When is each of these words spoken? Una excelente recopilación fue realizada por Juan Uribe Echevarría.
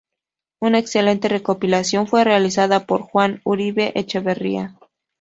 Una 0.59 0.79
excelente 0.79 1.27
recopilación 1.29 2.07
fue 2.07 2.23
realizada 2.23 2.87
por 2.87 3.03
Juan 3.03 3.39
Uribe 3.43 3.91
Echevarría. 3.93 4.75